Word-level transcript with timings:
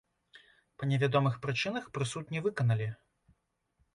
Па 0.79 0.87
невядомых 0.91 1.35
прычынах 1.43 1.85
прысуд 1.97 2.33
не 2.37 2.43
выканалі. 2.45 2.87